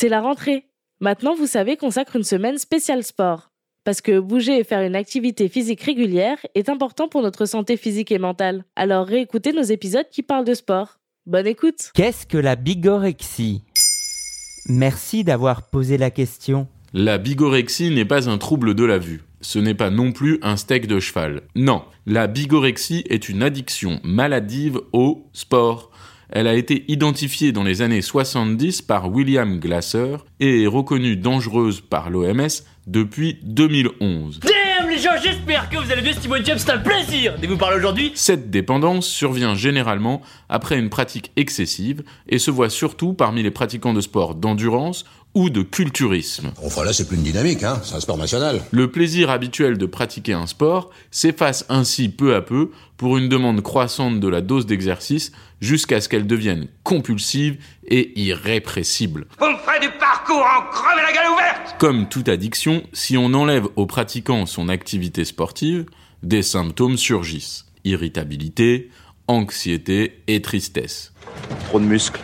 C'est 0.00 0.08
la 0.08 0.20
rentrée. 0.20 0.64
Maintenant, 1.00 1.34
vous 1.34 1.48
savez, 1.48 1.76
consacre 1.76 2.14
une 2.14 2.22
semaine 2.22 2.56
spéciale 2.56 3.02
sport. 3.02 3.50
Parce 3.82 4.00
que 4.00 4.20
bouger 4.20 4.60
et 4.60 4.62
faire 4.62 4.82
une 4.82 4.94
activité 4.94 5.48
physique 5.48 5.82
régulière 5.82 6.38
est 6.54 6.68
important 6.68 7.08
pour 7.08 7.20
notre 7.20 7.46
santé 7.46 7.76
physique 7.76 8.12
et 8.12 8.20
mentale. 8.20 8.64
Alors 8.76 9.08
réécoutez 9.08 9.52
nos 9.52 9.64
épisodes 9.64 10.06
qui 10.08 10.22
parlent 10.22 10.44
de 10.44 10.54
sport. 10.54 11.00
Bonne 11.26 11.48
écoute 11.48 11.90
Qu'est-ce 11.94 12.26
que 12.26 12.38
la 12.38 12.54
bigorexie? 12.54 13.64
Merci 14.68 15.24
d'avoir 15.24 15.68
posé 15.68 15.98
la 15.98 16.12
question. 16.12 16.68
La 16.92 17.18
bigorexie 17.18 17.90
n'est 17.90 18.04
pas 18.04 18.30
un 18.30 18.38
trouble 18.38 18.76
de 18.76 18.84
la 18.84 18.98
vue. 18.98 19.22
Ce 19.40 19.58
n'est 19.58 19.74
pas 19.74 19.90
non 19.90 20.12
plus 20.12 20.38
un 20.42 20.56
steak 20.56 20.86
de 20.86 21.00
cheval. 21.00 21.42
Non, 21.56 21.82
la 22.06 22.28
bigorexie 22.28 23.02
est 23.10 23.28
une 23.28 23.42
addiction 23.42 23.98
maladive 24.04 24.80
au 24.92 25.26
sport. 25.32 25.90
Elle 26.30 26.46
a 26.46 26.54
été 26.54 26.84
identifiée 26.88 27.52
dans 27.52 27.64
les 27.64 27.80
années 27.80 28.02
70 28.02 28.82
par 28.82 29.10
William 29.10 29.58
Glasser 29.58 30.16
et 30.40 30.64
est 30.64 30.66
reconnue 30.66 31.16
dangereuse 31.16 31.80
par 31.80 32.10
l'OMS 32.10 32.48
depuis 32.86 33.38
2011. 33.42 34.40
Damn 34.40 34.90
les 34.90 34.98
gens, 34.98 35.10
j'espère 35.22 35.68
que 35.70 35.76
vous 35.76 35.90
allez 35.90 36.02
bien, 36.02 36.12
Steve 36.12 36.44
Jobs, 36.44 36.58
c'est 36.58 36.70
un 36.70 36.78
plaisir 36.78 37.38
de 37.38 37.46
vous 37.46 37.56
parler 37.56 37.76
aujourd'hui. 37.76 38.12
Cette 38.14 38.50
dépendance 38.50 39.06
survient 39.06 39.54
généralement 39.54 40.22
après 40.48 40.78
une 40.78 40.88
pratique 40.88 41.30
excessive 41.36 42.02
et 42.28 42.38
se 42.38 42.50
voit 42.50 42.70
surtout 42.70 43.12
parmi 43.12 43.42
les 43.42 43.50
pratiquants 43.50 43.94
de 43.94 44.00
sport 44.00 44.34
d'endurance 44.34 45.04
ou 45.34 45.50
de 45.50 45.62
culturisme. 45.62 46.52
Enfin 46.64 46.84
là, 46.84 46.92
c'est 46.92 47.06
plus 47.06 47.16
une 47.16 47.22
dynamique, 47.22 47.62
hein. 47.62 47.80
c'est 47.84 47.94
un 47.94 48.00
sport 48.00 48.18
national. 48.18 48.60
Le 48.70 48.90
plaisir 48.90 49.30
habituel 49.30 49.78
de 49.78 49.86
pratiquer 49.86 50.32
un 50.32 50.46
sport 50.46 50.90
s'efface 51.10 51.64
ainsi 51.68 52.08
peu 52.08 52.34
à 52.34 52.42
peu 52.42 52.70
pour 52.96 53.18
une 53.18 53.28
demande 53.28 53.62
croissante 53.62 54.20
de 54.20 54.28
la 54.28 54.40
dose 54.40 54.66
d'exercice 54.66 55.32
jusqu'à 55.60 56.00
ce 56.00 56.08
qu'elle 56.08 56.26
devienne 56.26 56.66
compulsive 56.82 57.58
et 57.86 58.20
irrépressible. 58.20 59.26
Vous 59.38 59.46
me 59.46 59.58
ferez 59.58 59.80
du 59.80 59.90
parcours 59.98 60.44
en 60.44 60.96
la 60.96 61.12
gueule 61.12 61.32
ouverte 61.32 61.76
Comme 61.78 62.08
toute 62.08 62.28
addiction, 62.28 62.82
si 62.92 63.16
on 63.16 63.34
enlève 63.34 63.66
au 63.76 63.86
pratiquant 63.86 64.46
son 64.46 64.68
activité 64.68 65.24
sportive, 65.24 65.86
des 66.22 66.42
symptômes 66.42 66.96
surgissent. 66.96 67.66
Irritabilité, 67.84 68.90
anxiété 69.28 70.22
et 70.26 70.42
tristesse. 70.42 71.12
Trop 71.68 71.78
de 71.78 71.84
muscles, 71.84 72.20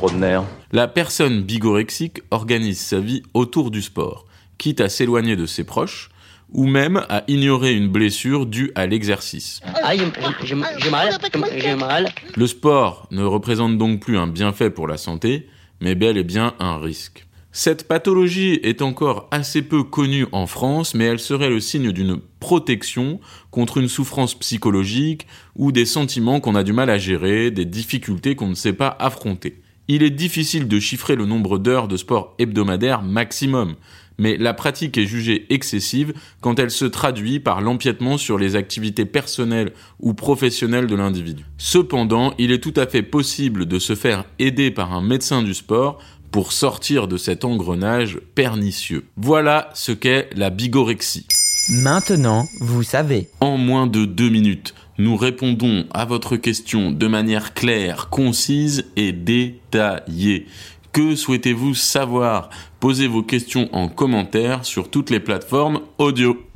trop 0.00 0.08
de 0.08 0.16
nerfs. 0.16 0.44
La 0.72 0.88
personne 0.88 1.42
bigorexique 1.42 2.22
organise 2.30 2.80
sa 2.80 3.00
vie 3.00 3.22
autour 3.34 3.70
du 3.70 3.82
sport, 3.82 4.24
quitte 4.56 4.80
à 4.80 4.88
s'éloigner 4.88 5.36
de 5.36 5.44
ses 5.44 5.62
proches, 5.62 6.08
ou 6.52 6.66
même 6.66 7.04
à 7.10 7.22
ignorer 7.28 7.74
une 7.74 7.88
blessure 7.88 8.46
due 8.46 8.72
à 8.74 8.86
l'exercice. 8.86 9.60
Ah, 9.62 9.94
j'ai 9.94 10.06
j'ai 10.42 10.54
mal, 10.54 11.18
j'ai 11.58 11.76
mal. 11.76 12.08
Le 12.34 12.46
sport 12.46 13.08
ne 13.10 13.22
représente 13.24 13.76
donc 13.76 14.00
plus 14.00 14.16
un 14.16 14.26
bienfait 14.26 14.70
pour 14.70 14.88
la 14.88 14.96
santé, 14.96 15.48
mais 15.82 15.94
bel 15.94 16.16
et 16.16 16.24
bien 16.24 16.54
un 16.60 16.78
risque. 16.78 17.26
Cette 17.52 17.86
pathologie 17.86 18.58
est 18.62 18.80
encore 18.80 19.28
assez 19.32 19.60
peu 19.60 19.82
connue 19.82 20.26
en 20.32 20.46
France, 20.46 20.94
mais 20.94 21.04
elle 21.04 21.18
serait 21.18 21.50
le 21.50 21.60
signe 21.60 21.92
d'une 21.92 22.18
protection 22.38 23.20
contre 23.50 23.76
une 23.76 23.88
souffrance 23.88 24.34
psychologique 24.38 25.26
ou 25.56 25.72
des 25.72 25.84
sentiments 25.84 26.40
qu'on 26.40 26.54
a 26.54 26.62
du 26.62 26.72
mal 26.72 26.88
à 26.88 26.96
gérer, 26.96 27.50
des 27.50 27.66
difficultés 27.66 28.34
qu'on 28.34 28.48
ne 28.48 28.54
sait 28.54 28.72
pas 28.72 28.96
affronter. 28.98 29.60
Il 29.92 30.04
est 30.04 30.10
difficile 30.10 30.68
de 30.68 30.78
chiffrer 30.78 31.16
le 31.16 31.26
nombre 31.26 31.58
d'heures 31.58 31.88
de 31.88 31.96
sport 31.96 32.36
hebdomadaire 32.38 33.02
maximum, 33.02 33.74
mais 34.18 34.36
la 34.36 34.54
pratique 34.54 34.96
est 34.96 35.06
jugée 35.06 35.52
excessive 35.52 36.12
quand 36.40 36.60
elle 36.60 36.70
se 36.70 36.84
traduit 36.84 37.40
par 37.40 37.60
l'empiètement 37.60 38.16
sur 38.16 38.38
les 38.38 38.54
activités 38.54 39.04
personnelles 39.04 39.72
ou 39.98 40.14
professionnelles 40.14 40.86
de 40.86 40.94
l'individu. 40.94 41.44
Cependant, 41.58 42.34
il 42.38 42.52
est 42.52 42.62
tout 42.62 42.74
à 42.76 42.86
fait 42.86 43.02
possible 43.02 43.66
de 43.66 43.80
se 43.80 43.96
faire 43.96 44.26
aider 44.38 44.70
par 44.70 44.92
un 44.92 45.02
médecin 45.02 45.42
du 45.42 45.54
sport 45.54 45.98
pour 46.30 46.52
sortir 46.52 47.08
de 47.08 47.16
cet 47.16 47.44
engrenage 47.44 48.20
pernicieux. 48.36 49.06
Voilà 49.16 49.70
ce 49.74 49.90
qu'est 49.90 50.30
la 50.36 50.50
bigorexie. 50.50 51.26
Maintenant, 51.68 52.46
vous 52.60 52.84
savez. 52.84 53.28
En 53.40 53.56
moins 53.56 53.86
de 53.86 54.04
deux 54.04 54.28
minutes, 54.28 54.74
nous 55.00 55.16
répondons 55.16 55.86
à 55.94 56.04
votre 56.04 56.36
question 56.36 56.92
de 56.92 57.06
manière 57.06 57.54
claire, 57.54 58.10
concise 58.10 58.84
et 58.96 59.12
détaillée. 59.12 60.46
Que 60.92 61.14
souhaitez-vous 61.14 61.74
savoir? 61.74 62.50
Posez 62.80 63.06
vos 63.06 63.22
questions 63.22 63.70
en 63.72 63.88
commentaire 63.88 64.66
sur 64.66 64.90
toutes 64.90 65.08
les 65.08 65.20
plateformes 65.20 65.80
audio. 65.96 66.49